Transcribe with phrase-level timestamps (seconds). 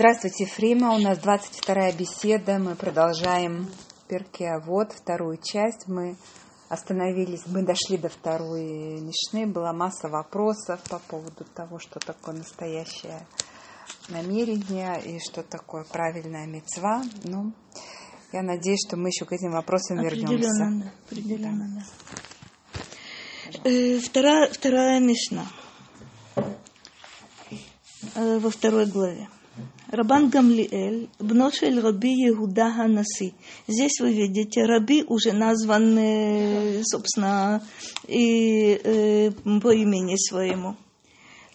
[0.00, 0.94] Здравствуйте, Фрима.
[0.94, 2.58] У нас 22-я беседа.
[2.58, 3.68] Мы продолжаем
[4.08, 5.88] Перке Вот, вторую часть.
[5.88, 6.16] Мы
[6.70, 9.46] остановились, мы дошли до второй Мишны.
[9.46, 13.26] Была масса вопросов по поводу того, что такое настоящее
[14.08, 17.02] намерение и что такое правильная мецва.
[17.24, 17.52] Ну,
[18.32, 20.92] я надеюсь, что мы еще к этим вопросам определенно, вернемся.
[21.08, 21.84] Определенно,
[22.72, 23.60] да.
[23.64, 25.44] Э, вторая, вторая Мишна
[28.14, 29.28] э, во второй главе.
[29.90, 33.34] Рабан Гамлиэль, бношель Раби Иуда Ханаси.
[33.66, 37.60] Здесь вы видите, Раби уже назван, э, собственно,
[38.06, 40.76] и, э, по имени своему.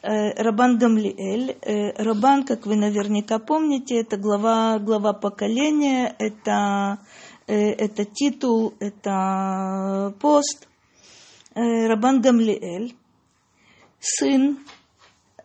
[0.04, 1.56] Э, Рабан Гамлиэль.
[1.98, 7.00] Рабан, как вы наверняка помните, это глава, глава поколения, это,
[7.48, 10.68] это титул, это пост.
[11.56, 12.96] Рабан Гамлиэль,
[14.00, 14.60] сын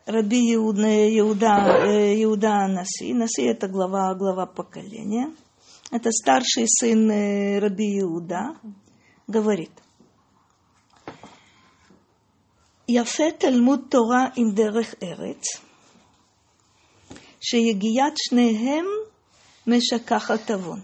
[0.05, 3.13] Раби Иуда, Иуда, э, Иуда Наси.
[3.13, 5.33] Наси это глава, глава поколения.
[5.91, 8.55] Это старший сын э, Раби Иуда.
[9.27, 9.81] Говорит.
[12.87, 15.43] יפה תלמוד תורה עם דרך ארץ,
[17.41, 18.85] שיגיעת שניהם
[19.67, 20.81] משכחת עוון.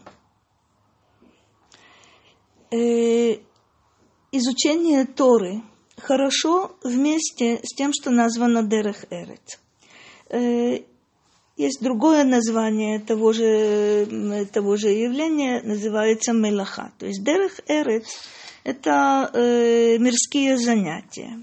[4.31, 9.58] Изучение Торы – хорошо вместе с тем, что названо Дерех Эрец.
[10.30, 10.80] Э,
[11.56, 16.92] есть другое название того же, того же явления, называется Мелаха.
[16.98, 18.06] То есть Дерех Эрец–
[18.64, 21.40] это э, мирские занятия.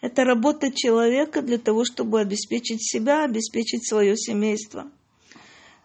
[0.00, 4.88] Это работа человека для того, чтобы обеспечить себя, обеспечить свое семейство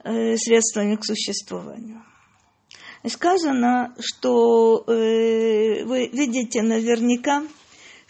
[0.03, 2.03] э, средствами к существованию.
[3.03, 7.43] И сказано, что э, вы видите наверняка,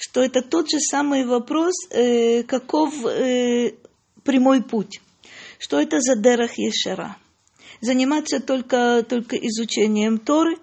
[0.02, 3.74] что это тот же самый вопрос, э, каков э,
[4.24, 5.00] прямой путь.
[5.60, 7.18] Что это за дерах Ешара?
[7.82, 10.58] Заниматься только, только изучением Торы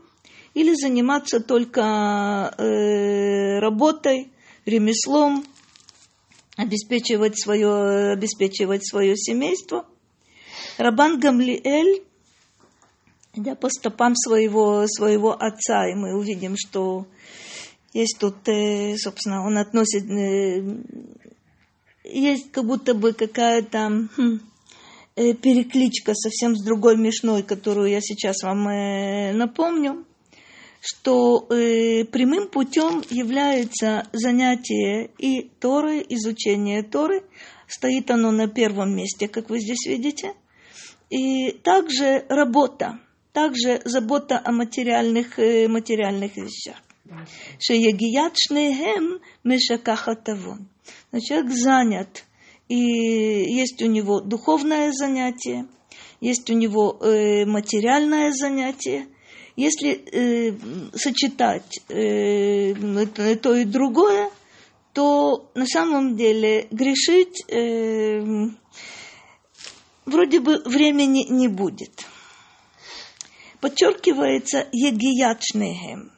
[0.55, 4.32] или заниматься только э, работой,
[4.66, 5.44] ремеслом,
[6.56, 9.87] обеспечивать свое, обеспечивать свое семейство.
[10.78, 12.03] Рабан Гамлиэль,
[13.34, 17.06] идя по стопам своего, своего отца, и мы увидим, что
[17.93, 20.62] есть тут, э, собственно, он относит, э,
[22.04, 24.41] есть как будто бы какая-то хм,
[25.16, 28.65] э, перекличка совсем с другой мешной, которую я сейчас вам
[29.37, 30.04] напомню,
[30.81, 37.25] что прямым путем является занятие и Торы, изучение Торы.
[37.66, 40.34] Стоит оно на первом месте, как вы здесь видите.
[41.10, 43.00] И также работа,
[43.32, 46.77] также забота о материальных, материальных вещах.
[47.58, 50.69] Шеягият шнеем мешакахат авон.
[51.20, 52.24] Человек занят,
[52.69, 55.66] и есть у него духовное занятие,
[56.20, 59.06] есть у него э, материальное занятие.
[59.56, 60.52] Если э,
[60.94, 62.74] сочетать э,
[63.36, 64.30] то и другое,
[64.92, 68.20] то на самом деле грешить э,
[70.06, 72.06] вроде бы времени не будет.
[73.60, 76.12] Подчеркивается егият шнеем–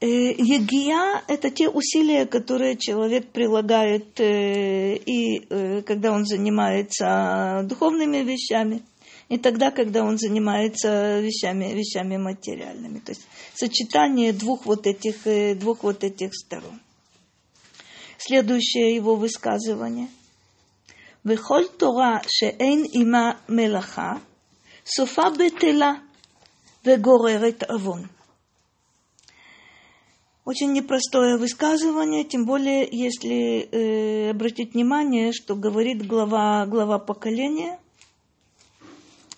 [0.00, 8.18] Э, Егия– это те усилия, которые человек прилагает, э, и э, когда он занимается духовными
[8.18, 8.82] вещами,
[9.28, 12.98] и тогда, когда он занимается вещами, вещами материальными.
[12.98, 16.80] То есть сочетание двух вот этих, двух вот этих сторон.
[18.18, 20.08] Следующее его высказывание.
[21.22, 24.20] Вехоль Тора шеэн има мелаха,
[24.84, 26.00] софа бетела
[26.84, 28.10] вегоререт авон.
[30.44, 37.78] Очень непростое высказывание, тем более, если э, обратить внимание, что говорит глава, глава поколения,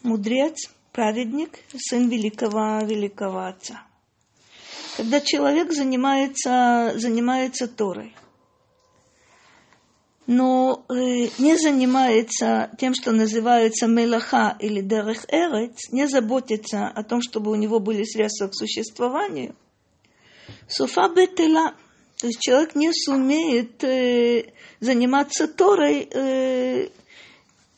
[0.03, 3.85] мудрец, праведник, сын великого, великого отца.
[4.97, 8.13] Когда человек занимается, занимается Торой,
[10.27, 17.23] но э, не занимается тем, что называется мелаха или дерех эрец, не заботится о том,
[17.23, 19.55] чтобы у него были средства к существованию–
[20.69, 21.75] Суфа бетела.
[22.19, 26.89] То есть человек не сумеет э, заниматься Торой, э,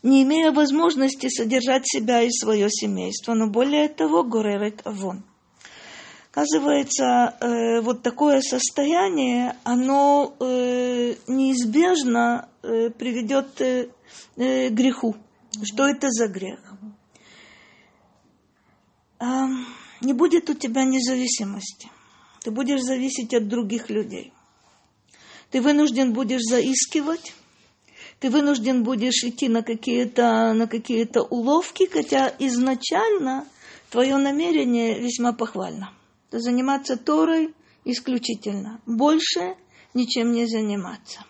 [0.02, 3.34] не имея возможности содержать себя и свое семейство.
[3.34, 5.24] Но более того, горерет авон.
[6.30, 13.88] Оказывается, э, вот такое состояние, оно э, неизбежно э, приведет э,
[14.36, 15.16] э, к греху.
[15.64, 16.60] Что это за грех?
[19.18, 19.46] Э,
[20.00, 21.90] не будет у тебя независимости
[22.42, 24.32] ты будешь зависеть от других людей.
[25.50, 27.34] Ты вынужден будешь заискивать,
[28.20, 33.46] ты вынужден будешь идти на какие-то на какие-то уловки, хотя изначально
[33.90, 35.92] твое намерение весьма похвально.
[36.30, 37.54] Заниматься Торой
[37.84, 38.80] исключительно.
[38.86, 39.56] Больше
[39.94, 41.24] ничем не заниматься.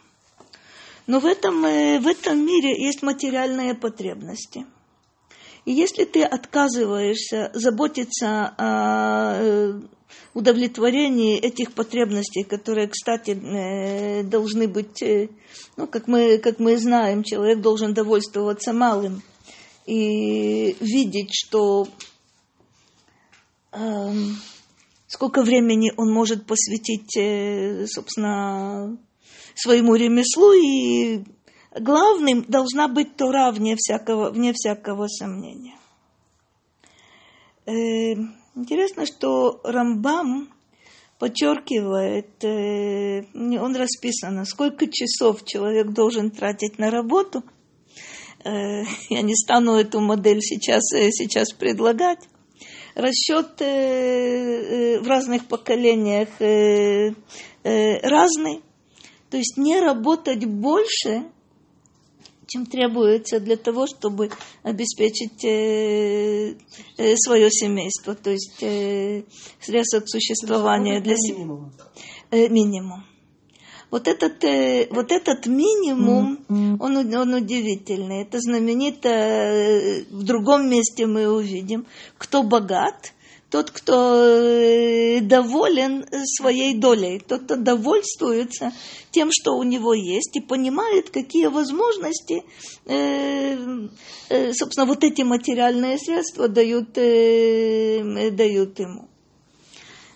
[1.06, 4.66] Но в этом, э, в этом мире есть материальные потребности.
[5.64, 9.80] И если ты отказываешься заботиться о э,
[10.34, 15.02] удовлетворении этих потребностей, которые, кстати, э, должны быть,
[15.76, 19.22] ну, как мы, как мы знаем, человек должен довольствоваться малым
[19.86, 21.88] и видеть, что
[23.72, 24.12] э,
[25.06, 28.98] сколько времени он может посвятить, собственно,
[29.54, 31.24] своему ремеслу, и
[31.78, 35.74] главным должна быть Тора вне всякого, вне всякого сомнения.
[38.58, 40.52] Э, интересно, что Рамбам
[41.18, 47.42] подчеркивает, э, он расписано, сколько часов человек должен тратить на работу.
[48.44, 52.20] Э, я не стану эту модель сейчас, сейчас предлагать.
[52.94, 56.28] Расчет в разных поколениях
[57.62, 58.62] разный.
[59.30, 61.30] То есть не работать больше,
[62.48, 64.30] чем требуется для того, чтобы
[64.62, 66.54] обеспечить э,
[66.96, 69.24] э, свое семейство, то есть э,
[69.60, 71.70] средства к существованию для себя.
[72.30, 73.04] Э, минимум.
[73.90, 76.76] Вот этот, э, вот этот минимум, mm-hmm.
[76.80, 78.22] он, он удивительный.
[78.22, 81.86] Это знаменито, э, в другом месте мы увидим,
[82.16, 83.12] кто богат–
[83.49, 88.71] тот, кто э, доволен своей долей, тот, кто довольствуется
[89.11, 92.43] тем, что у него есть, и понимает, какие возможности,
[92.85, 93.87] э,
[94.29, 99.07] э, собственно, вот эти материальные средства дают, дают ему.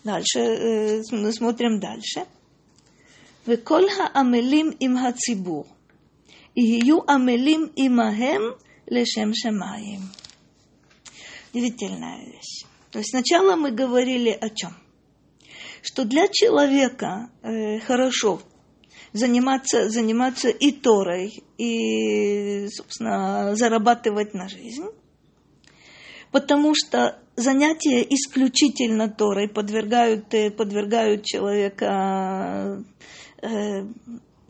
[0.03, 2.25] Дальше, смотрим дальше.
[3.47, 5.65] וכל העמלים עם הציבור
[6.55, 8.41] יהיו עמלים עמהם
[8.87, 9.99] לשם שמיים.
[11.53, 12.70] Удивительная вещь.
[12.92, 14.76] То есть сначала мы говорили о чем?
[15.82, 18.40] Что для человека э, хорошо
[19.12, 24.86] заниматься, заниматься и Торой, и, собственно, зарабатывать на жизнь,
[26.30, 32.84] потому что занятия исключительно Торой подвергают, э, подвергают человека
[33.40, 33.86] э,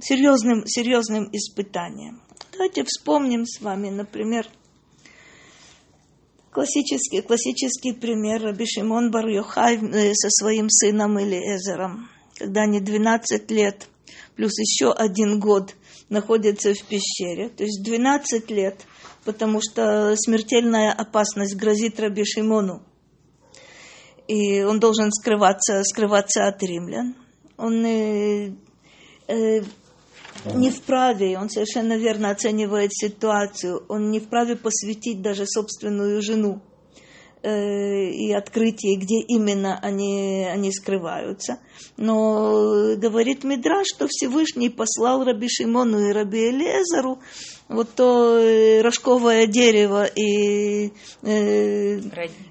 [0.01, 2.21] серьезным, серьезным испытаниям.
[2.51, 4.49] Давайте вспомним с вами, например,
[6.53, 13.89] Классический, классический пример Раби Шимон бар э, со своим сыном Элиэзером, когда они 12 лет
[14.37, 15.75] плюс еще один год
[16.11, 18.81] находятся в пещере, то есть 12 лет,
[19.25, 22.83] потому что смертельная опасность грозит Раби Шимону.
[24.29, 27.17] И он должен скрываться, скрываться от римлян.
[27.57, 28.53] Он э,
[29.27, 29.63] э,
[30.45, 36.61] не вправе, он совершенно верно оценивает ситуацию, он не вправе посвятить даже собственную жену
[37.43, 41.59] э, и открытие, где именно они, они скрываются.
[41.97, 47.21] Но говорит Мидра, что Всевышний послал Раби Шимону и Раби Элезару
[47.73, 50.93] вот то э, рожковое дерево и
[51.23, 52.01] э,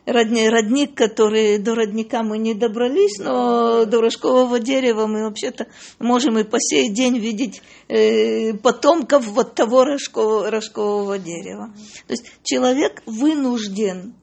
[0.05, 0.51] родник.
[0.51, 5.67] родник, который до родника мы не добрались, но до рожкового дерева мы вообще-то
[5.99, 11.73] можем и по сей день видеть э, потомков вот того рожкового, рожкового дерева.
[12.07, 14.15] То есть человек вынужден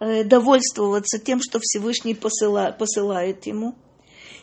[0.00, 3.74] э, довольствоваться тем, что Всевышний посыла, посылает ему.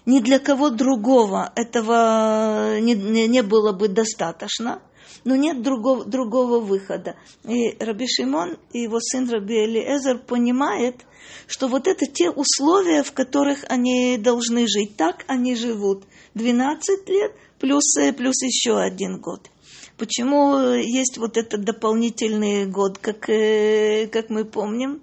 [0.06, 4.82] Ни для кого другого этого не, не было бы достаточно–
[5.24, 7.16] но нет другого, другого выхода.
[7.48, 11.06] И Раби Шимон и его сын Раби Элиэзер понимает,
[11.48, 14.96] что вот это те условия, в которых они должны жить.
[14.96, 19.50] Так они живут 12 лет плюс, плюс еще один год.
[19.98, 25.02] Почему есть вот этот дополнительный год, как, э, как мы помним?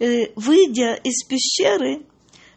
[0.00, 2.02] Э, выйдя из пещеры,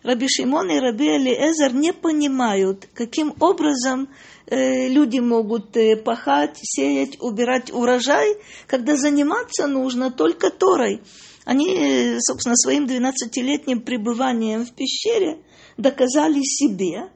[0.01, 7.19] Раби Шимон и Раби Элиэзер не понимают, каким образом Э, люди могут э, пахать, сеять,
[7.19, 11.01] убирать урожай, когда заниматься нужно только Торой.
[11.43, 15.43] Они, э, собственно, своим 12-летним пребыванием в пещере
[15.77, 17.09] доказали себе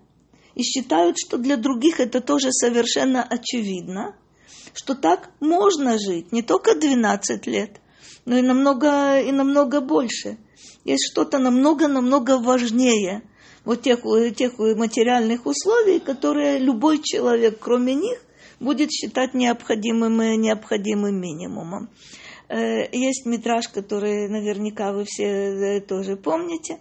[0.56, 4.16] и считают, что для других это тоже совершенно очевидно,
[4.74, 7.80] что так можно жить не только 12 лет,
[8.26, 10.38] но и намного, и намного больше.
[10.84, 13.24] Есть что-то намного-намного важнее–
[13.66, 14.02] вот тех,
[14.36, 18.20] тех материальных условий, которые любой человек, кроме них,
[18.60, 21.90] будет считать необходимым, необходимым минимумом.
[22.52, 26.80] Э, есть метраж, который наверняка вы все э, тоже помните,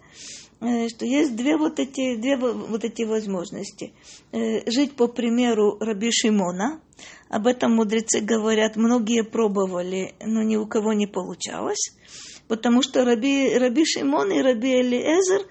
[0.61, 3.93] э, что есть две вот эти, две вот эти возможности.
[4.33, 6.81] Жить по примеру Раби Шимона,
[7.29, 11.93] об этом мудрецы говорят, многие пробовали, но ни у кого не получалось,
[12.49, 15.47] потому что Раби, Раби Шимон и Раби Элиэзер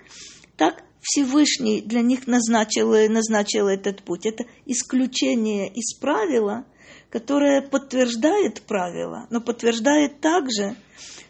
[0.58, 4.26] так Всевышний для них назначил, назначил этот путь.
[4.26, 6.66] Это исключение из правила,
[7.10, 10.76] которое подтверждает правила, но подтверждает также,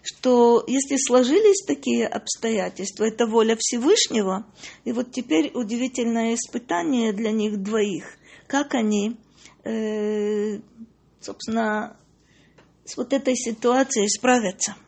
[0.02, 4.46] что если сложились такие обстоятельства, это воля Всевышнего,
[4.86, 9.18] и вот теперь удивительное испытание для них двоих, как они,
[9.64, 10.60] э,
[11.22, 11.96] собственно,
[12.86, 14.76] с вот этой ситуацией справятся–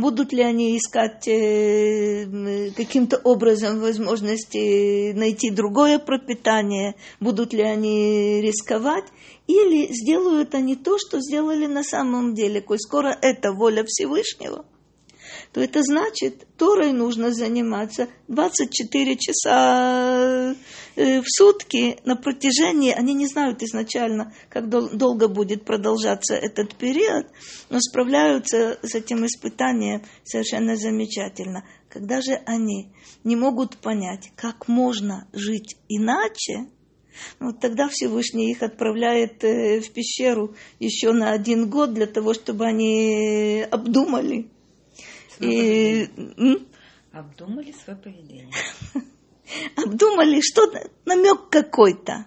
[0.00, 6.94] Будут ли они искать э, каким-то образом возможности найти другое пропитание?
[7.20, 9.04] Будут ли они рисковать?
[9.46, 12.62] Или сделают они то, что сделали на самом деле?
[12.62, 14.64] Коль скоро это воля Всевышнего–
[15.52, 20.54] то это значит, Торой нужно заниматься 24 часа
[20.96, 27.26] в сутки на протяжении, они не знают изначально, как долго будет продолжаться этот период,
[27.68, 31.64] но справляются с этим испытанием совершенно замечательно.
[31.88, 32.92] Когда же они
[33.24, 36.68] не могут понять, как можно жить иначе,
[37.38, 42.64] вот тогда Всевышний их отправляет э, в пещеру еще на один год для того, чтобы
[42.64, 44.48] они обдумали,
[45.40, 46.08] и...
[47.12, 48.50] Обдумали свое поведение.
[49.76, 52.26] Обдумали что-то, намек какой-то.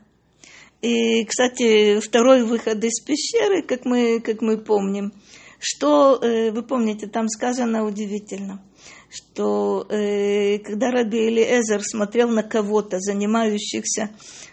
[0.82, 5.14] И, кстати, второй выход из пещеры, как мы, как мы помним,
[5.60, 8.62] что, э, вы помните, там сказано удивительно,
[9.10, 14.10] что э, когда Раби Элиэзер смотрел на кого-то, занимающихся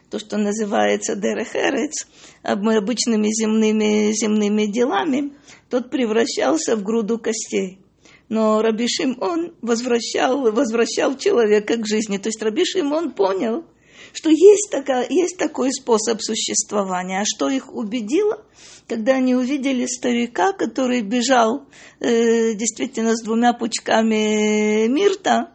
[0.09, 2.07] то, что называется дерехерец,
[2.43, 5.33] обычными земными, земными делами,
[5.69, 7.81] тот превращался в груду костей
[8.30, 12.16] но Раби Шимон возвращал, возвращал человека к жизни.
[12.16, 13.64] То есть Раби Шимон понял,
[14.12, 17.20] что есть, такая, есть такой способ существования.
[17.20, 18.44] А что их убедило?
[18.87, 21.66] Когда они увидели старика, который бежал
[21.99, 25.52] э, действительно с двумя пучками мирта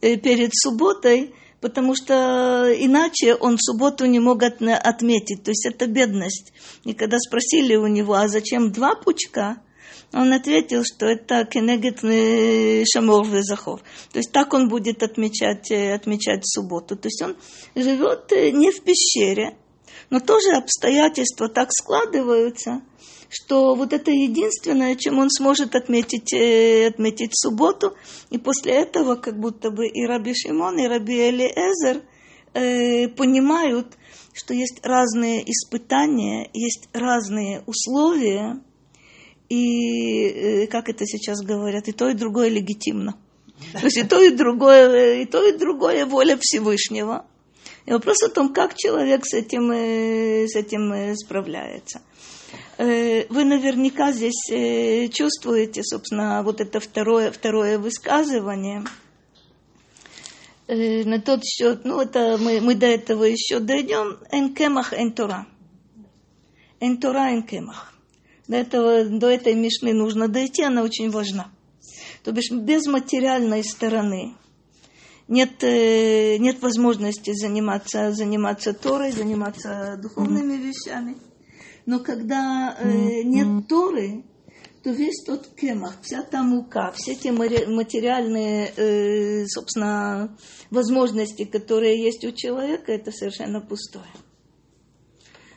[0.00, 5.44] э, перед субботой, потому что иначе он субботу не мог от, отметить.
[5.44, 6.52] То есть это бедность.
[6.82, 9.58] И когда спросили у него, а зачем два пучка,
[10.12, 12.00] он ответил, что это кенегет
[12.90, 13.80] шамор везахор.
[14.12, 16.96] То есть так он будет отмечать, э, отмечать субботу.
[16.96, 17.36] То есть он
[17.74, 19.56] живет э, не в пещере,
[20.10, 22.82] но тоже обстоятельства так складываются,
[23.28, 27.94] что вот это единственное, чем он сможет отметить, э, отметить субботу.
[28.30, 32.02] И после этого как будто бы и Раби Шимон, и Раби Элиэзер
[32.54, 33.96] э, понимают,
[34.32, 38.60] что есть разные испытания, есть разные условия,
[39.48, 43.16] и, э, как это сейчас говорят, и то, и другое легитимно.
[43.72, 47.24] То есть и то, и другое, и то, и другое воля Всевышнего.
[47.86, 52.02] И вопрос о том, как человек с этим, э, с этим э, справляется.
[52.78, 58.84] Вы наверняка здесь чувствуете, собственно, вот это второе, второе высказывание.
[60.68, 64.18] На тот счет, ну, это мы, мы до этого еще дойдем.
[64.30, 65.46] Энкемах энтора.
[66.78, 67.95] Энтора энкемах.
[68.48, 71.50] До, этого, до этой мишны нужно дойти, она очень важна.
[72.22, 74.34] То бишь без материальной стороны
[75.28, 81.16] нет, э, нет возможности заниматься, заниматься Торой, заниматься духовными вещами.
[81.84, 84.24] Но когда э, нет Торы,
[84.84, 90.36] то весь тот кемах, вся та мука, все те материальные, э, собственно,
[90.70, 94.06] возможности, которые есть у человека, это совершенно пустое.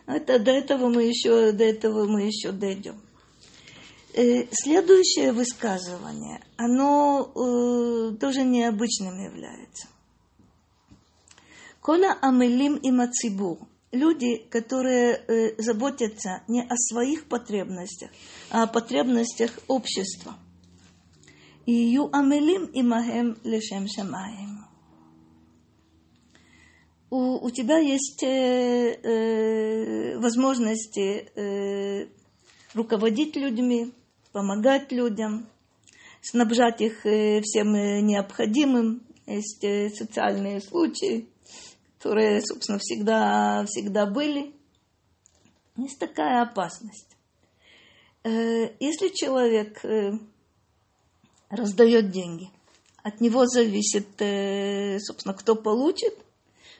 [0.10, 3.00] Это, до этого мы еще, до этого мы еще дойдем.
[4.16, 9.88] Э, следующее высказывание, оно э, тоже необычным является.
[11.80, 13.60] Кола амелим и мацибур.
[13.92, 18.10] Люди, которые э, заботятся не о своих потребностях,
[18.50, 20.34] а о потребностях общества.
[21.68, 24.59] И ю амелим и махем лешем шамаем
[27.10, 32.08] у, у тебя есть э, э, возможности э,
[32.74, 33.94] руководить людьми,
[34.32, 35.48] помогать людям,
[36.22, 39.02] снабжать их э, всем э, необходимым.
[39.26, 41.28] Есть э, социальные случаи,
[41.98, 44.54] которые, собственно, всегда, всегда были.
[45.78, 47.18] Есть такая опасность.
[48.24, 50.12] Э, если человек э,
[51.50, 52.50] раздает деньги,
[53.02, 56.14] от него зависит, э, собственно, кто получит–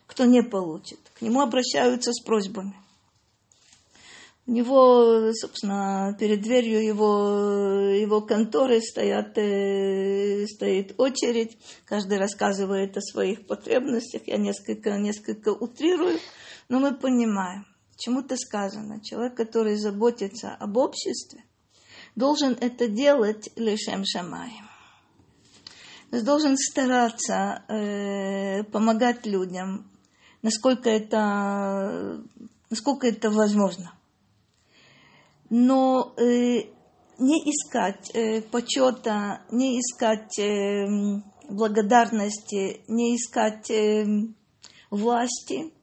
[0.10, 1.00] кто не получит.
[1.18, 2.74] К нему обращаются с просьбами.
[4.48, 11.56] У него, собственно, перед дверью его, его конторы стоят, э, стоит очередь.
[11.86, 14.24] Каждый рассказывает о своих потребностях.
[14.26, 16.18] Я несколько, несколько утрирую,
[16.68, 17.68] но мы понимаем.
[17.92, 21.44] Почему-то сказано, человек, который заботится об обществе,
[22.16, 24.68] должен это делать лишем шамаем.
[26.10, 29.86] То должен стараться э, помогать людям,
[30.42, 32.24] насколько это,
[32.70, 33.94] насколько это возможно.
[35.50, 36.70] Но э,
[37.18, 40.88] не искать э, почета, не искать э,
[41.50, 44.06] благодарности, не искать э,
[44.90, 45.74] власти,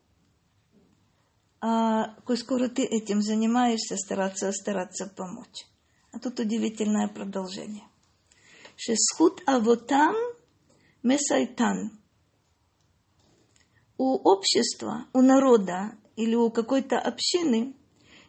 [1.60, 5.66] а коль скоро ты этим занимаешься, стараться, стараться помочь.
[6.12, 7.84] А тут удивительное продолжение.
[8.76, 10.14] Шесхут авотам
[11.02, 11.98] месайтан.
[13.98, 17.74] У общества, у народа или у какой-то общины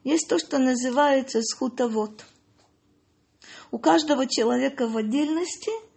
[0.03, 2.25] есть то, что называется схутовод.
[3.71, 5.71] У каждого человека в отдельности–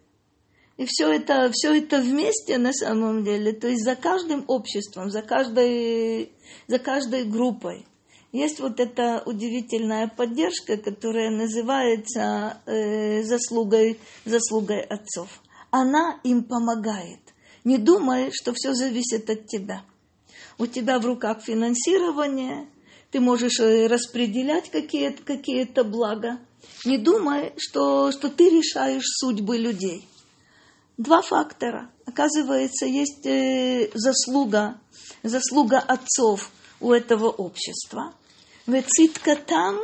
[0.81, 5.21] и все это, все это вместе на самом деле, то есть за каждым обществом, за
[5.21, 6.31] каждой,
[6.67, 7.85] за каждой группой
[8.31, 15.29] есть вот эта удивительная поддержка, которая называется э, заслугой, заслугой отцов.
[15.69, 17.19] Она им помогает.
[17.63, 19.83] Не думай, что все зависит от тебя.
[20.57, 22.67] У тебя в руках финансирование,
[23.11, 26.39] ты можешь э, распределять какие-то какие блага.
[26.85, 30.07] Не думай, что, что ты решаешь судьбы людей
[31.01, 31.89] два фактора.
[32.05, 34.79] Оказывается, есть э, заслуга,
[35.23, 38.13] заслуга отцов у этого общества.
[38.67, 39.79] Вецитка там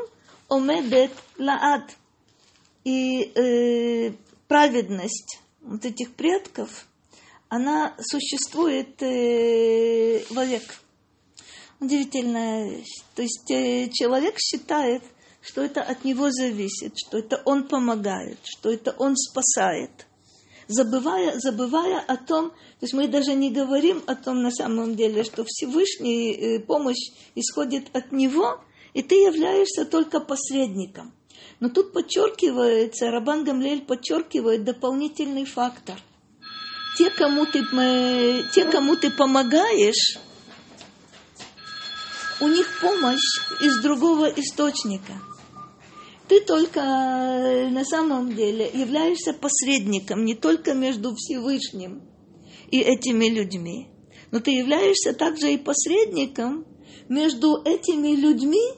[0.50, 1.90] омедет лаад.
[2.84, 4.14] И э,
[4.48, 6.86] праведность вот этих предков,
[7.50, 10.64] она существует э, вовек.
[11.80, 13.04] Удивительная вещь.
[13.16, 15.04] То есть э, человек считает,
[15.42, 20.08] что это от него зависит, что это он помогает, что это он спасает
[20.68, 25.24] забывая, забывая о том, то есть мы даже не говорим о том на самом деле,
[25.24, 28.60] что Всевышний э, помощь исходит от Него,
[28.94, 31.14] и ты являешься только посредником.
[31.60, 35.96] Но тут подчеркивается, Рабан Гамлель подчеркивает дополнительный фактор.
[36.98, 40.18] Те, кому ты, э, те, кому ты помогаешь,
[42.40, 45.14] у них помощь из другого источника–
[46.28, 52.02] ты только э, на самом деле являешься посредником не только между Всевышним
[52.70, 53.88] и этими людьми,
[54.32, 56.66] но ты являешься также и посредником
[57.08, 58.74] между этими людьми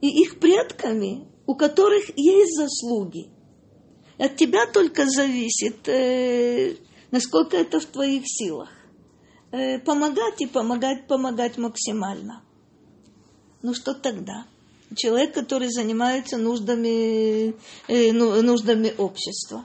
[0.00, 3.28] и их предками, у которых есть заслуги.
[4.18, 6.74] От тебя только зависит, э,
[7.10, 8.70] насколько это в твоих силах.
[9.50, 12.42] Э, помогать и помогать, помогать максимально.
[13.62, 14.46] Ну что тогда?
[14.96, 17.54] человек, который занимается нуждами,
[17.88, 19.64] э, ну, нуждами общества.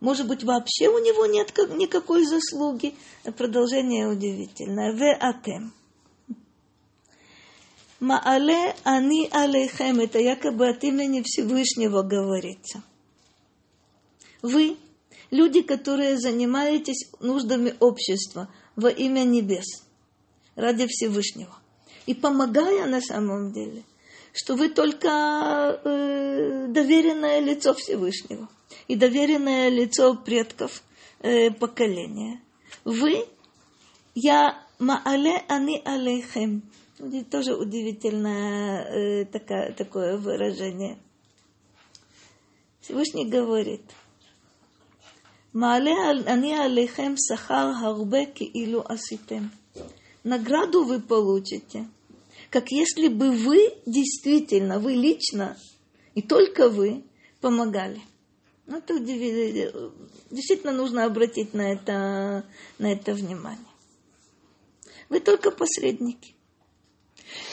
[0.00, 2.94] Может быть, вообще у него нет никакой заслуги.
[3.36, 4.92] Продолжение удивительное.
[4.92, 5.72] В атем.
[7.98, 9.98] Маале ани алейхем.
[9.98, 12.82] Это якобы от имени Всевышнего говорится.
[14.40, 14.76] Вы,
[15.30, 19.84] люди, которые занимаетесь нуждами общества во имя небес,
[20.56, 21.56] ради Всевышнего.
[22.06, 23.84] И помогая на самом деле–
[24.38, 28.48] что вы только э, доверенное лицо Всевышнего
[28.86, 30.82] и доверенное лицо предков
[31.20, 32.40] э, поколения.
[32.84, 33.26] Вы,
[34.14, 36.62] я маале ани алейхем.
[37.30, 40.98] Тоже удивительное э, такое, такое выражение.
[42.80, 43.82] Всевышний говорит,
[45.60, 45.94] Маале
[46.34, 49.44] ани алейхем сахар харбе киилу аситем.
[50.24, 51.88] Награду вы получите–
[52.50, 55.56] как если бы вы действительно, вы лично,
[56.14, 57.04] и только вы
[57.40, 58.00] помогали.
[58.66, 62.44] Ну, это действительно нужно обратить на это,
[62.78, 63.64] на это внимание.
[65.08, 66.34] Вы только посредники.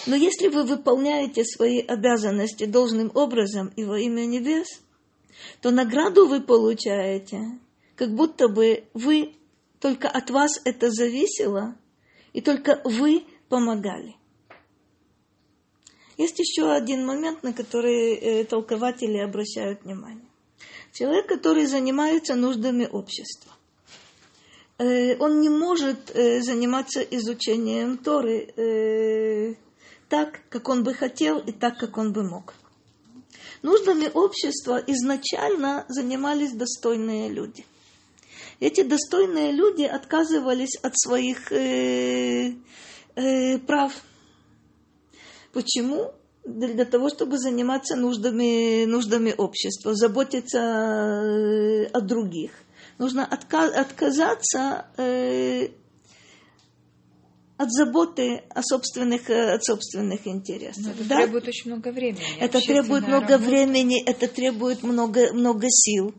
[0.07, 4.67] Но если вы выполняете свои обязанности должным образом и во имя небес,
[5.61, 7.59] то награду вы получаете,
[7.95, 9.35] как будто бы вы,
[9.79, 11.75] только от вас это зависело,
[12.33, 14.15] и только вы помогали.
[16.17, 20.29] Есть еще один момент, на который э, толкователи обращают внимание.
[20.93, 23.51] Человек, который занимается нуждами общества,
[24.77, 29.57] э, он не может э, заниматься изучением Торы
[30.07, 32.53] так, как он бы хотел и так, как он бы мог.
[33.63, 37.65] Нуждами общества изначально занимались достойные люди.
[38.59, 42.53] Эти достойные люди отказывались от своих э,
[43.15, 43.93] э, прав
[45.55, 46.11] Почему?
[46.43, 52.51] Для того, чтобы заниматься нуждами, нуждами общества, заботиться э, о других.
[52.97, 55.69] Нужно отказаться э,
[57.57, 60.83] от заботы о собственных, э, от собственных интересах.
[60.83, 61.15] Но это да?
[61.21, 62.37] требует очень много времени.
[62.41, 63.49] Это требует много работа.
[63.49, 66.13] времени, это требует много, много сил.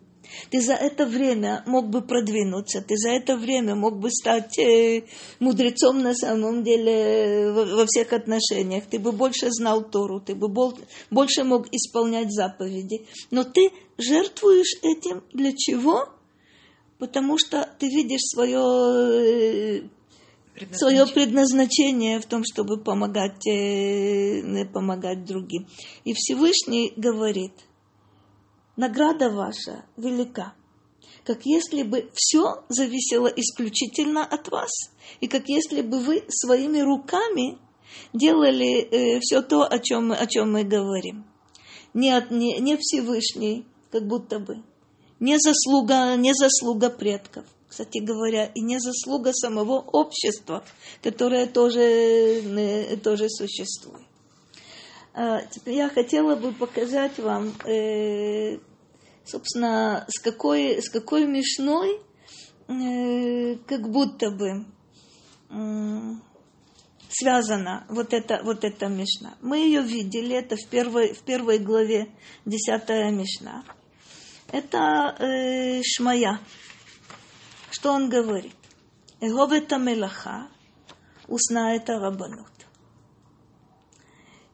[0.50, 5.04] Ты за это время мог бы продвинуться, ты за это время мог бы стать э,
[5.40, 8.84] мудрецом на самом деле э, во, всех отношениях.
[8.86, 10.78] Ты бы больше знал Тору, ты бы бол,
[11.10, 13.06] больше мог исполнять заповеди.
[13.30, 16.08] Но ты жертвуешь этим для чего?
[16.98, 19.82] Потому что ты видишь свое, э,
[20.72, 23.44] свое предназначение в том, чтобы помогать,
[24.72, 25.66] помогать другим.
[26.04, 27.52] И Всевышний говорит–
[28.76, 30.54] награда ваша велика.
[31.24, 34.70] Как если бы все зависело исключительно от вас.
[35.20, 37.58] И как если бы вы своими руками
[38.12, 41.24] делали э, все то, о чем, о чем мы говорим.
[41.94, 44.62] Не, от, не, не Всевышний, как будто бы.
[45.18, 50.62] Не заслуга, не заслуга предков, кстати говоря, и не заслуга самого общества,
[51.02, 54.05] которое тоже, э, тоже существует.
[55.18, 58.58] А, теперь я хотела бы показать вам, э,
[59.24, 62.02] собственно, с какой, с какой мешной,
[62.68, 64.66] э, как будто бы
[67.08, 69.38] связана вот эта, вот эта мешна.
[69.40, 72.08] Мы ее видели, это в первой, в первой главе,
[72.44, 73.64] десятая мешна.
[74.52, 76.40] Это э, Шмая.
[77.70, 78.52] Что он говорит?
[79.20, 80.48] Эгов это мелаха,
[81.26, 82.55] усна это рабанут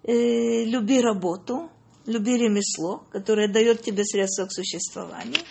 [0.04, 1.70] э, люби работу,
[2.06, 5.42] люби ремесло, которое дает тебе средства к существованию.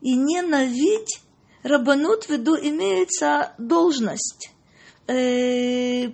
[0.00, 1.20] И ненавидь
[1.62, 4.50] рабанут в виду имеется должность,
[5.06, 6.08] э,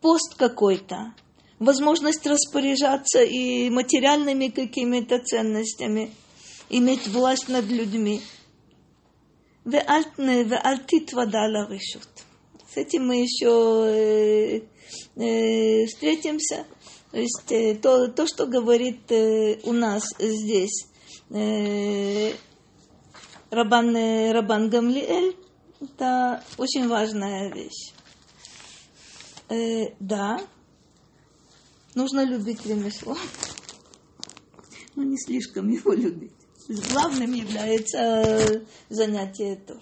[0.00, 1.14] пост какой-то,
[1.58, 6.12] возможность распоряжаться и материальными какими-то ценностями,
[6.68, 8.20] иметь власть над людьми.
[12.72, 14.62] С этим мы еще э,
[15.16, 16.66] э, встретимся.
[17.10, 20.86] То есть э, то, то, что говорит э, у нас здесь
[21.30, 22.32] э,
[23.50, 25.34] Рабан, э, Рабан Гамлиэль,
[25.80, 27.94] это очень важная вещь.
[29.48, 30.38] Э, да,
[31.94, 33.16] нужно любить ремесло,
[34.94, 36.32] но не слишком его любить.
[36.68, 39.80] Главным является занятие Торы.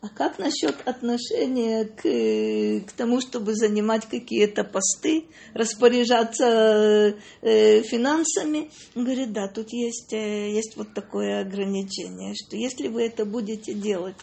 [0.00, 8.70] А как насчет отношения к, к тому, чтобы занимать какие-то посты, распоряжаться э, финансами?
[8.94, 13.74] Он говорит, да, тут есть, э, есть вот такое ограничение, что если вы это будете
[13.74, 14.14] делать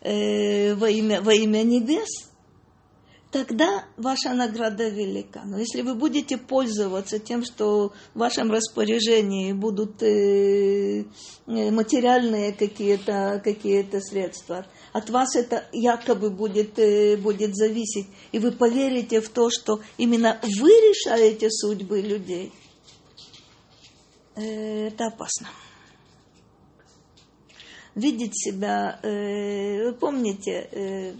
[0.00, 2.08] э, во, имя, во имя небес,
[3.30, 5.42] тогда ваша награда велика.
[5.44, 11.04] Но если вы будете пользоваться тем, что в вашем распоряжении будут э,
[11.46, 18.52] э материальные какие-то какие средства, от вас это якобы будет, э, будет зависеть, и вы
[18.52, 22.52] поверите в то, что именно вы решаете судьбы людей,
[24.34, 25.48] э, это опасно.
[27.94, 31.16] Видеть себя, э, вы помните,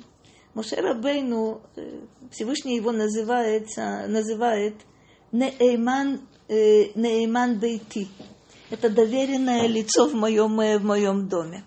[0.55, 1.63] Моше Рабейну,
[2.33, 4.75] Всевышний его называется, называет
[5.33, 8.09] Неэйман, Неэйман Бейти.
[8.71, 11.65] Это доверенное лицо в моем, в моем доме.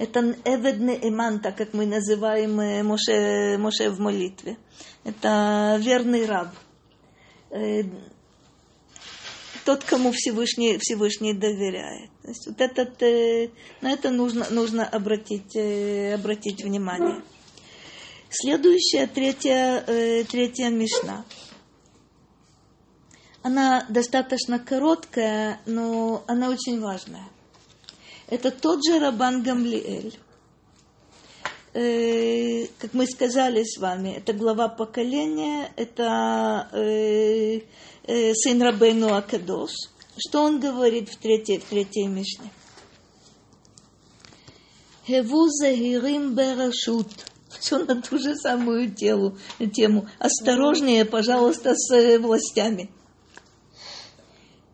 [0.00, 4.56] Это Эведне Эман, так как мы называем э, Моше, Моше в молитве.
[5.04, 6.48] Это верный раб.
[7.50, 7.82] Э,
[9.66, 12.08] тот, кому Всевышний, Всевышний доверяет.
[12.22, 13.50] То есть вот этот, э,
[13.82, 15.54] на это нужно, нужно обратить,
[16.14, 17.22] обратить внимание.
[18.30, 19.84] Следующая, третья,
[20.30, 21.26] третья мишна.
[23.42, 27.28] Она достаточно короткая, но она очень важная.
[28.30, 30.16] Это тот же Рабан Гамлиэль.
[31.72, 37.60] Э, как мы сказали с вами, это глава поколения, это э,
[38.04, 39.70] э, сын Рабейну Акадош.
[40.16, 42.50] Что он говорит в третьей, в третьей Мишне?
[45.06, 47.08] Хеву захирим берашут.
[47.58, 49.36] Все на ту же самую телу,
[49.74, 50.08] тему.
[50.20, 52.90] Осторожнее, пожалуйста, с э, властями.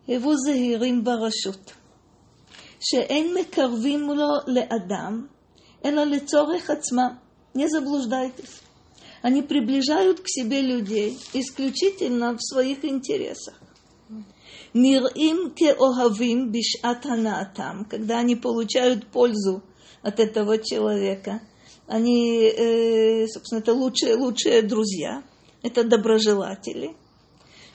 [0.05, 1.76] Хеву захирим барашут.
[2.80, 5.26] שאין מקרבים לו לאדם,
[5.84, 7.14] אלא לצורך עצמם.
[7.54, 8.62] Не заблуждайтесь.
[9.22, 13.54] Они приближают к себе людей исключительно в своих интересах.
[14.74, 19.62] Нирим ке охавим бишат ханаатам, когда они получают пользу
[20.00, 21.40] от этого человека.
[21.86, 25.22] Они, э, собственно, это лучшие, лучшие друзья,
[25.62, 26.96] это доброжелатели.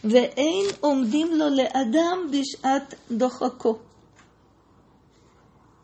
[0.01, 3.79] Веэйн омдим ло ле адам бишат дохако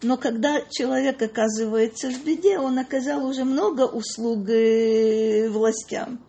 [0.01, 6.21] Но когда человек оказывается в беде, он оказал уже много услуг э, властям.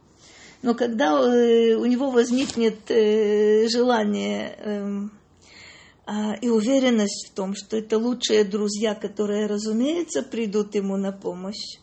[0.63, 5.11] Но когда э, у него возникнет э, желание эм,
[6.05, 11.77] а, и уверенность в том, что это лучшие друзья, которые, разумеется, придут ему на помощь,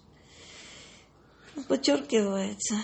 [1.68, 2.75] подчеркивается,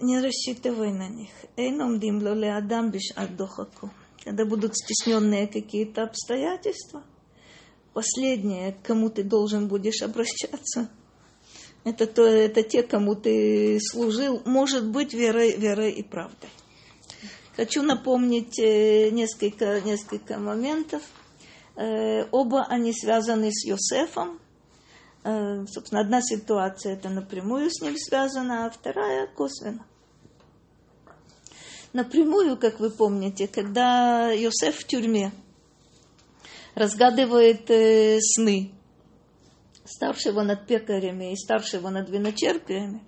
[0.00, 1.28] не рассчитывай на них.
[1.56, 3.90] Эйном димлоле адам биш аддохаку.
[4.24, 7.04] Когда будут стесненные какие-то обстоятельства,
[7.98, 10.88] последнее, к кому ты должен будешь обращаться,
[11.82, 16.48] это, то, это те, кому ты служил, может быть, верой, верой и правдой.
[17.56, 21.02] Хочу напомнить э, несколько, несколько моментов.
[21.74, 24.38] Э, оба они связаны с Йосефом.
[25.24, 29.84] Э, собственно, одна ситуация это напрямую с ним связана, а вторая косвенно.
[31.92, 35.32] Напрямую, как вы помните, когда Йосеф в тюрьме
[36.78, 37.70] разгадывает
[38.22, 38.72] сны
[39.84, 43.02] старшего над пекарями и старшего над виночерпиями,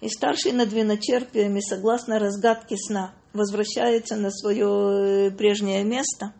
[0.00, 6.34] и старший над виночерпиями, согласно разгадке сна, возвращается на свое э, прежнее место.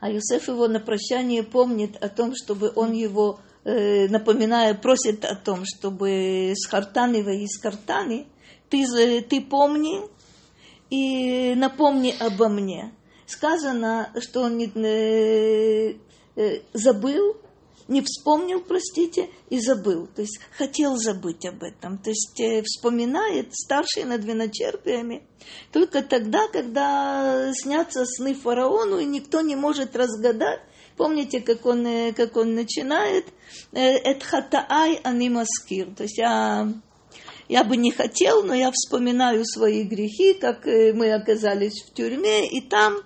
[0.00, 5.34] А Юсеф его на прощание помнит о том, чтобы он его, э, напоминая, просит о
[5.34, 8.26] том, чтобы с Хартанива и с Картани
[8.70, 10.00] ты, ты помни
[10.88, 12.92] и напомни обо мне.
[13.30, 15.94] Сказано, что он не, э,
[16.34, 17.36] э, забыл,
[17.86, 20.08] не вспомнил, простите, и забыл.
[20.08, 21.98] То есть хотел забыть об этом.
[21.98, 25.22] То есть э, вспоминает старший над виночерпиями
[25.72, 30.60] только тогда, когда снятся сны фараону, и никто не может разгадать.
[30.96, 33.26] Помните, как он, э, как он начинает?
[33.72, 35.94] Эт хатаай анимаскир.
[35.94, 36.68] То есть я
[37.50, 42.48] я бы не хотел, но я вспоминаю свои грехи, как э, мы оказались в тюрьме,
[42.48, 42.98] и там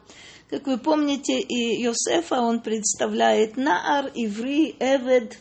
[0.51, 5.39] как вы помните, и Йосефа он представляет Наар, Иври, Эвед.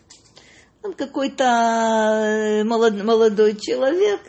[0.82, 4.22] Он какой-то э, молод, молодой человек,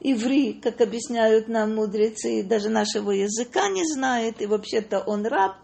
[0.00, 5.56] Иври, как объясняют нам мудрецы, даже нашего языка не знает, и вообще-то он раб.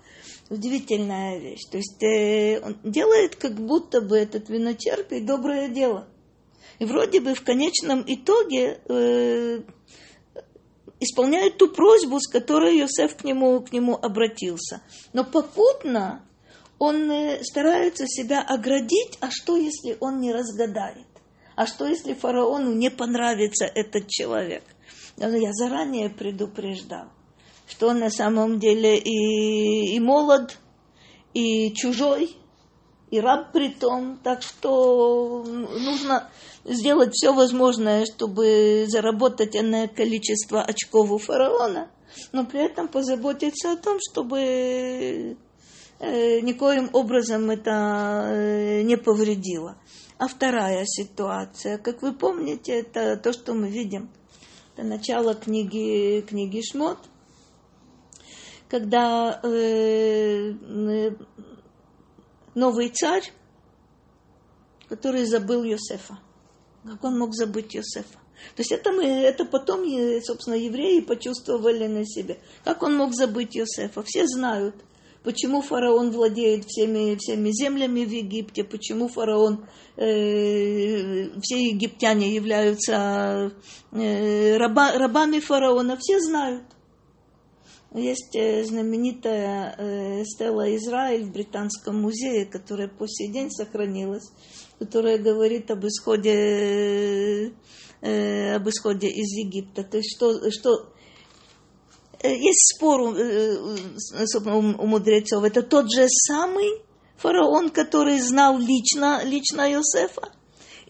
[0.50, 1.64] Удивительная вещь.
[1.70, 6.07] То есть э, он делает как будто бы этот виночерпий доброе дело.
[6.78, 9.62] И вроде бы в конечном итоге э,
[11.00, 14.80] исполняет ту просьбу, с которой Йосеф к нему, к нему обратился.
[15.12, 16.24] Но попутно
[16.78, 21.06] он э, старается себя оградить, а что, если он не разгадает?
[21.56, 24.62] А что, если фараону не понравится этот человек?
[25.16, 27.08] Я заранее предупреждал,
[27.66, 30.58] что он на самом деле и, и молод,
[31.34, 32.36] и чужой,
[33.11, 36.31] и раб при том, так что нужно
[36.64, 41.90] сделать все возможное, чтобы заработать энное количество очков у фараона,
[42.33, 45.37] но при этом позаботиться о том, чтобы
[45.99, 49.77] э, никоим образом это э, не повредило.
[50.18, 54.11] А вторая ситуация, как вы помните, это то, что мы видим.
[54.77, 56.99] Это начало книги, книги Шмот,
[58.68, 60.53] когда э,
[62.59, 63.33] новый царь,
[64.88, 66.18] который забыл Йосефа.
[66.85, 68.18] Как он мог забыть Йосефа?
[68.55, 69.85] То есть это, мы, это потом,
[70.23, 72.38] собственно, евреи почувствовали на себе.
[72.64, 74.03] Как он мог забыть Йосефа?
[74.05, 74.75] Все знают,
[75.25, 79.66] почему фараон владеет всеми, всеми землями в Египте, почему фараон,
[79.97, 83.53] э, все египтяне являются
[83.92, 86.64] э, раба, рабами фараона, все знают.
[87.94, 94.31] Есть э, знаменитая э, стела Израиль в Британском музее, которая по сей день сохранилась,
[94.79, 97.55] которая говорит об исходе,
[98.03, 99.85] э, об исходе из Египта.
[99.85, 100.92] То есть что, что
[102.22, 105.44] есть спор у, у мудрецов.
[105.44, 106.83] Это тот же самый
[107.16, 110.31] фараон, который знал лично, лично Иосифа?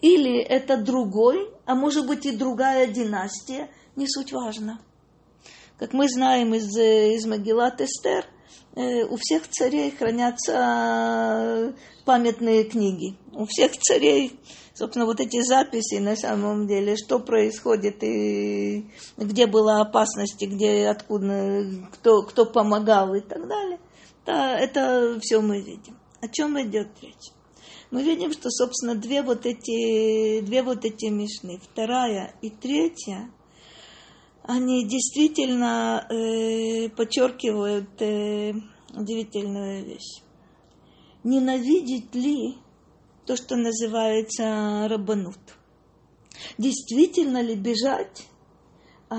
[0.01, 3.69] Или это другой, а может быть и другая династия?
[3.95, 4.81] Не суть важно.
[5.79, 8.25] Как мы знаем из, из Магилат Эстер,
[8.75, 13.15] э, у всех царей хранятся памятные книги.
[13.31, 14.37] У всех царей,
[14.73, 20.89] собственно, вот эти записи на самом деле, что происходит и где была опасность, и где,
[20.89, 23.79] откуда, кто, кто помогал и так далее.
[24.25, 25.97] Да, это все мы видим.
[26.19, 27.31] О чем идет речь?
[27.89, 33.31] Мы видим, что, собственно, две вот эти, две вот эти мишны, вторая и третья,
[34.49, 38.53] они действительно э, подчеркивают э,
[38.95, 40.23] удивительную вещь.
[41.23, 42.57] Ненавидеть ли
[43.27, 45.37] то, что называется рабанут?
[46.57, 48.25] Действительно ли бежать,
[49.11, 49.15] э,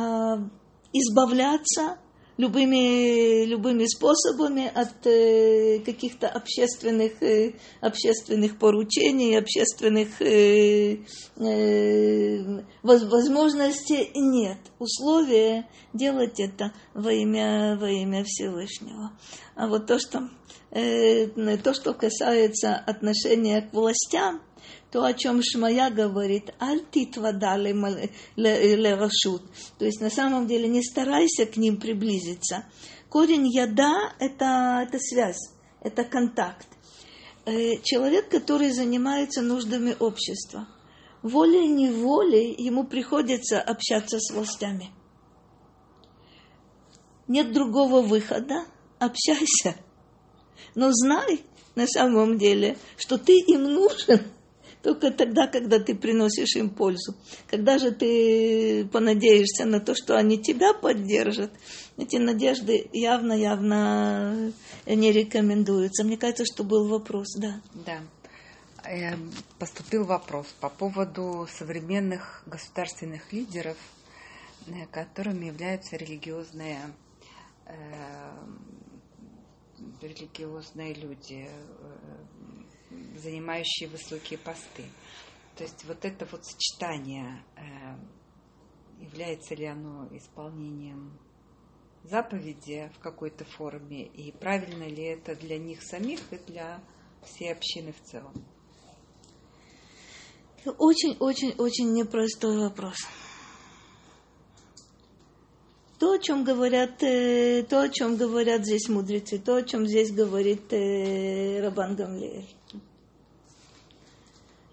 [0.93, 2.01] избавляться,
[2.41, 11.01] любыми, любыми способами от э, каких-то общественных, э, общественных поручений, общественных э,
[11.37, 14.11] э, возможностей.
[14.15, 14.59] Нет.
[14.79, 19.13] Условия делать это во имя, во имя Всевышнего.
[19.55, 20.31] А вот то, что,
[20.71, 21.27] э,
[21.59, 24.41] то, что касается отношения к властям,
[24.91, 29.43] то, о чем Шмая говорит, альтит вода лерашут.
[29.79, 32.65] То есть на самом деле не старайся к ним приблизиться.
[33.09, 36.67] Корень яда это, это связь, это контакт.
[37.47, 40.69] Э, человек, который занимается нуждами общества,
[41.23, 44.91] волей-неволей ему приходится общаться с властями.
[47.29, 48.65] Нет другого выхода,
[48.99, 49.77] общайся.
[50.75, 51.45] Но знай
[51.77, 54.21] на самом деле, что ты им нужен–
[54.83, 57.15] только тогда, когда ты приносишь им пользу.
[57.49, 61.53] Когда же ты понадеешься на то, что они тебя поддержат,
[61.97, 64.53] эти надежды явно-явно
[64.87, 66.05] не рекомендуются.
[66.05, 67.61] Мне кажется, что был вопрос, да.
[67.87, 68.01] Да.
[68.85, 73.77] Эм, поступил вопрос по поводу современных государственных лидеров,
[74.67, 76.81] э, которыми являются религиозные
[77.67, 77.75] э,
[80.01, 82.40] религиозные люди, э,
[83.17, 84.85] занимающие высокие посты.
[85.57, 91.19] То есть вот это вот сочетание, э, является ли оно исполнением
[92.05, 96.81] заповеди в какой-то форме, и правильно ли это для них самих и для
[97.23, 98.33] всей общины в целом?
[100.65, 102.97] Очень-очень-очень непростой вопрос.
[105.99, 110.11] То, о чем говорят, э, то, о чем говорят здесь мудрецы, то, о чем здесь
[110.13, 112.49] говорит э, Рабан Гамлиэль.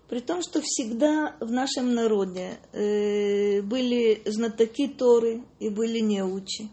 [0.10, 6.70] При том, что всегда в нашем народе э, были знатоки Торы и были неучи.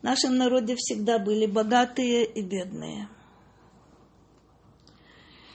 [0.00, 3.08] В нашем народе всегда были богатые и бедные.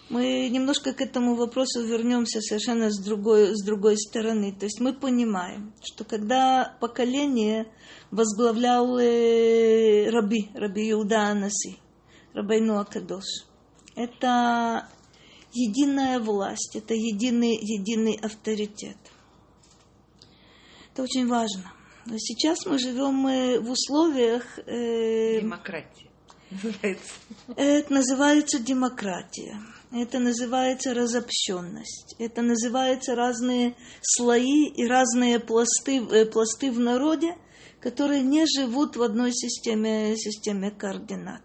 [0.09, 4.55] Мы немножко к этому вопросу вернемся совершенно с другой, с другой стороны.
[4.57, 7.67] То есть мы понимаем, что когда поколение
[8.11, 11.77] возглавлял э, Раби, Раби Иуда Анаси,
[12.33, 13.25] Рабайну Акадош,
[13.95, 14.89] это
[15.53, 18.97] единая власть, это единый, единый авторитет.
[20.93, 21.71] Это очень важно.
[22.05, 23.23] Но сейчас мы живем
[23.63, 24.59] в условиях...
[24.65, 26.09] Э, Демократии.
[26.49, 27.13] Называется.
[27.55, 29.59] Это называется демократия.
[29.91, 32.15] Это называется разобщенность.
[32.19, 37.35] Это называется разные слои и разные пласты, э, пласты в народе,
[37.79, 41.43] которые не живут в одной системе, системе координат.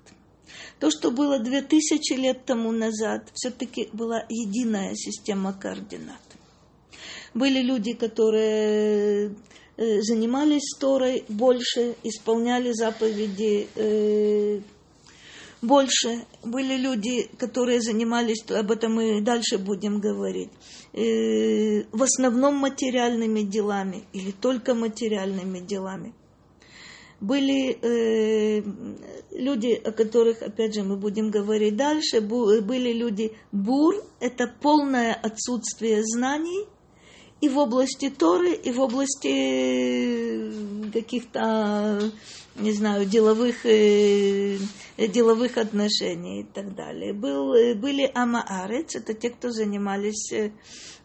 [0.80, 6.20] То, что было две тысячи лет тому назад, все-таки была единая система координат.
[7.32, 9.34] Были люди, которые
[9.76, 14.60] э, занимались Торой больше, исполняли заповеди э,
[15.62, 16.24] больше.
[16.44, 20.50] Были люди, которые занимались, об этом мы дальше будем говорить,
[20.92, 26.12] э, в основном материальными делами или только материальными делами
[27.24, 28.62] были э,
[29.32, 36.02] люди, о которых, опять же, мы будем говорить дальше, были люди бур, это полное отсутствие
[36.04, 36.66] знаний
[37.40, 42.12] и в области Торы, и в области э, каких-то,
[42.56, 44.58] не знаю, деловых, э,
[44.98, 47.12] деловых отношений и так далее.
[47.12, 50.52] Был, были амаарец, это те, кто занимались э,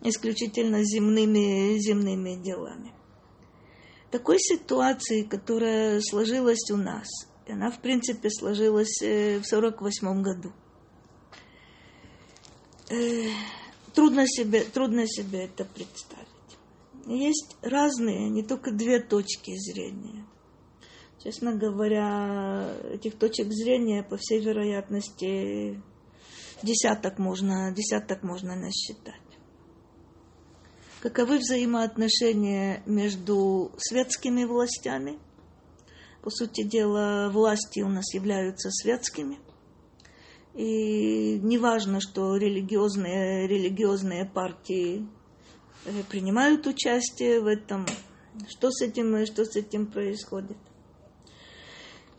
[0.01, 2.93] исключительно земными, земными делами
[4.11, 7.07] такой ситуации, которая сложилась у нас,
[7.47, 10.53] она, в принципе, сложилась э, в 1948 году.
[12.89, 13.27] Э,
[13.93, 16.27] трудно себе, трудно себе это представить.
[17.07, 20.25] Есть разные, не только две точки зрения.
[21.23, 25.81] Честно говоря, этих точек зрения, по всей вероятности,
[26.61, 29.28] десяток можно, десяток можно насчитать
[31.01, 35.17] каковы взаимоотношения между светскими властями.
[36.21, 39.39] По сути дела, власти у нас являются светскими.
[40.53, 45.07] И не важно, что религиозные, религиозные партии
[45.85, 47.85] э, принимают участие в этом,
[48.49, 50.57] что с этим, что с этим происходит.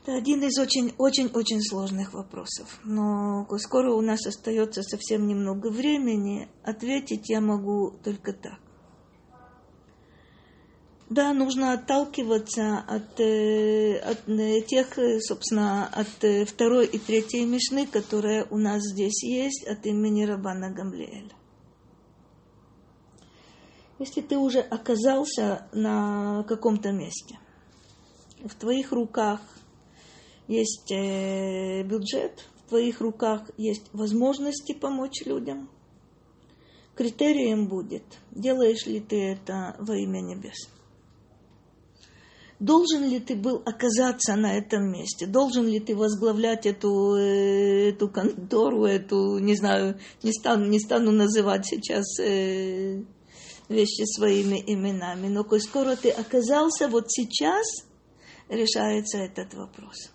[0.02, 2.80] Это один из очень-очень-очень сложных вопросов.
[2.84, 8.58] Но скоро у нас остается совсем немного времени, ответить я могу только так.
[11.10, 16.06] Да, нужно отталкиваться от, э, от э, тех, э, собственно, от
[16.48, 21.32] второй и третьей Мишны, которые у нас здесь есть, от имени Рабана Гамлиэля.
[23.98, 27.40] Если ты уже оказался на каком-то месте,
[28.44, 29.40] в твоих руках
[30.46, 35.68] есть бюджет, в твоих руках есть возможности помочь людям.
[36.94, 40.68] Критерием будет, делаешь ли ты это во имя небес.
[42.60, 45.26] Должен ли ты был оказаться на этом месте?
[45.26, 51.10] Должен ли ты возглавлять эту, э, эту контору, эту, не знаю, не стану, не стану
[51.10, 53.02] называть сейчас э,
[53.70, 57.66] вещи своими именами, но коль скоро ты оказался, вот сейчас
[58.50, 60.10] решается этот вопрос.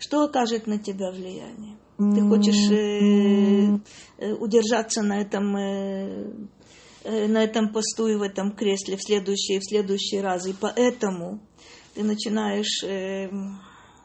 [0.00, 1.78] Что окажет на тебя влияние?
[1.98, 3.78] Ты хочешь э,
[4.18, 6.57] э, удержаться на этом э, Э,
[7.08, 10.46] на этом посту и в этом кресле в следующий, в следующий раз.
[10.46, 11.40] И поэтому
[11.94, 13.28] ты начинаешь, э,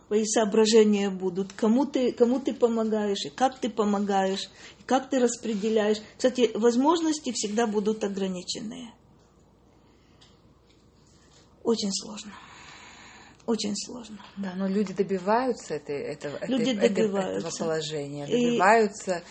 [0.08, 4.50] твои соображения будут, кому ты, кому ты помогаешь, и как ты помогаешь,
[4.80, 5.98] и как ты распределяешь.
[6.18, 8.94] Кстати, возможности всегда будут ограниченные.
[11.64, 12.32] Очень сложно.
[13.46, 14.20] Очень сложно.
[14.38, 17.48] Да, но люди добиваются этой, этого, люди этой, добиваются.
[17.48, 19.24] этого положения, добиваются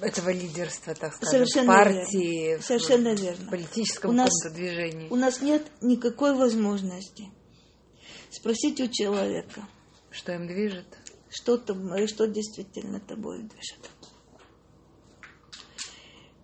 [0.00, 2.62] этого лидерства, так сказать, Совершенно партии, верно.
[2.62, 3.50] Совершенно верно.
[3.50, 5.08] политическом у нас, движении.
[5.08, 7.30] У нас нет никакой возможности
[8.30, 9.66] спросить у человека,
[10.10, 10.86] что им движет,
[11.30, 13.90] что, там, что действительно тобой движет.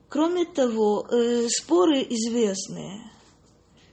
[0.08, 3.10] Кроме того, э, споры известные,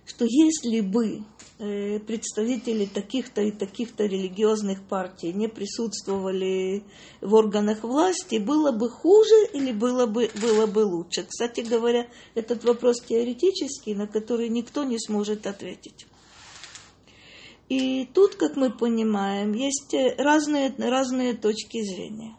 [0.05, 1.23] что если бы
[1.59, 6.83] представители таких-то и таких-то религиозных партий не присутствовали
[7.19, 11.23] в органах власти, было бы хуже или было бы, было бы лучше?
[11.23, 16.07] Кстати говоря, этот вопрос теоретический, на который никто не сможет ответить.
[17.67, 22.37] И тут, как мы понимаем, есть разные, разные точки зрения.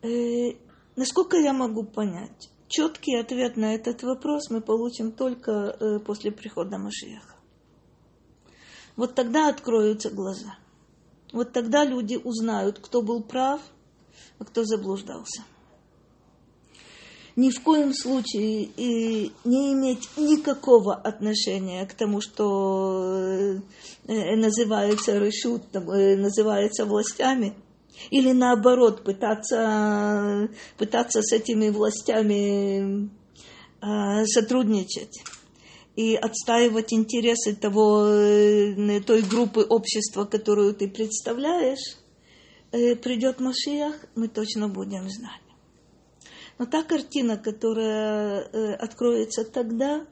[0.00, 0.56] Э,
[0.96, 6.78] насколько я могу понять, четкий ответ на этот вопрос мы получим только э, после прихода
[6.78, 7.34] Машиаха.
[8.96, 10.56] Вот тогда откроются глаза.
[11.32, 13.60] Вот тогда люди узнают, кто был прав,
[14.38, 15.42] а кто заблуждался.
[17.36, 23.60] Ни в коем случае и не иметь никакого отношения к тому, что э,
[24.08, 27.54] э называется решут, называется властями–
[28.10, 33.10] или наоборот, пытаться, пытаться с этими властями
[33.80, 35.22] э, сотрудничать
[35.98, 41.96] и отстаивать интересы того, э, той группы общества, которую ты представляешь,
[42.70, 45.42] э, придет Машиях, мы точно будем знать.
[46.58, 50.06] Но та картина, которая э, откроется тогда,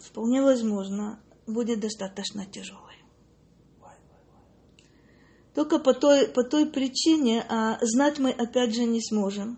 [0.00, 3.03] вполне возможно, будет достаточно тяжелой.
[5.54, 9.56] Только по той, по той причине, а знать мы опять же не сможем.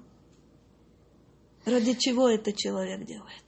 [1.64, 3.42] Ради чего это человек делает?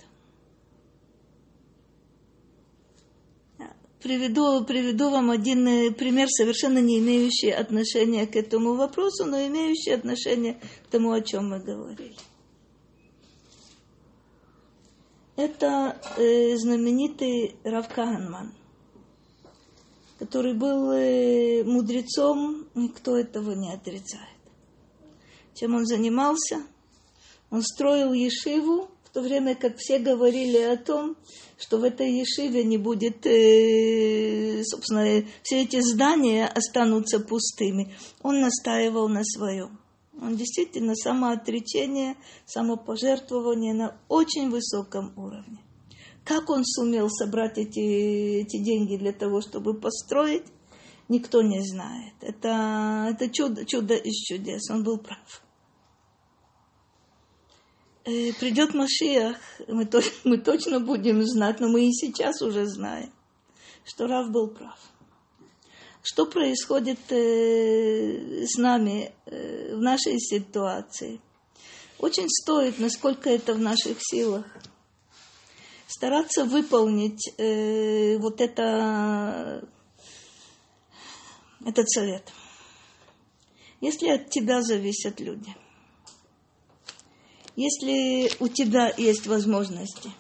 [4.03, 9.91] Приведу, приведу вам один э, пример, совершенно не имеющий отношения к этому вопросу, но имеющий
[9.91, 12.17] отношение к тому, о чем мы говорили.
[15.35, 18.55] Это э, знаменитый Рав Каганман
[20.19, 24.27] который был э, мудрецом, никто этого не отрицает.
[25.55, 26.63] Чем он занимался?
[27.51, 31.17] Он строил ешиву, в то время как все говорили о том,
[31.59, 37.95] что в этой ешиве не будет, э, собственно, все эти здания останутся пустыми.
[38.23, 39.79] Он настаивал на своем.
[40.21, 45.59] Он действительно самоотречение, самопожертвование на очень высоком уровне.
[46.29, 50.45] Как он сумел собрать эти, эти деньги для того, чтобы построить,
[51.09, 52.13] никто не знает.
[52.21, 54.69] Это, это чудо, чудо из чудес.
[54.69, 55.43] Он был прав.
[58.05, 63.11] Э, придет Машиах, мы, то, мы точно будем знать, но мы и сейчас уже знаем,
[63.87, 64.79] что Рав был прав.
[66.03, 71.23] Что происходит э, с нами э, в нашей ситуации?
[71.99, 74.45] Очень стоит, насколько это в наших силах–
[75.99, 79.69] стараться выполнить э, вот это,
[81.67, 82.33] этот совет.
[83.81, 85.53] Если от тебя зависят люди,
[87.57, 90.13] если у тебя есть возможности,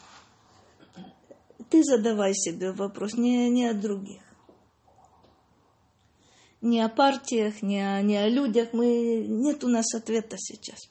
[1.70, 4.22] ты задавай себе вопрос не, не о других.
[6.60, 8.72] Не о партиях, не о, не о людях.
[8.72, 10.90] Мы, нет у нас ответа сейчас.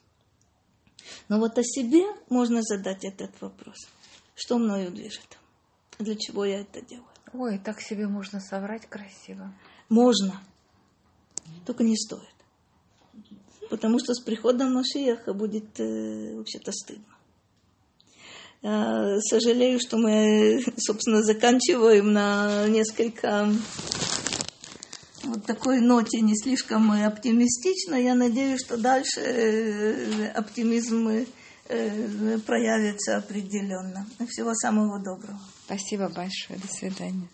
[1.27, 3.75] Но вот о себе можно задать этот вопрос–
[4.38, 5.38] что мною движет,
[5.97, 7.07] для чего я это делаю.
[7.33, 9.51] Ой, так себе можно соврать красиво.
[9.89, 10.39] Можно,
[11.65, 12.23] только не стоит.
[13.69, 17.03] Потому что с приходом Машиаха будет э, вообще-то стыдно.
[18.61, 23.51] Я сожалею, что мы, собственно, заканчиваем на несколько
[25.23, 27.95] вот такой ноте, не слишком оптимистично.
[27.95, 31.25] Я надеюсь, что дальше э, оптимизм э,
[31.68, 34.07] проявится определенно.
[34.30, 35.39] Всего самого доброго.
[35.65, 36.59] Спасибо большое.
[36.59, 37.28] До свидания.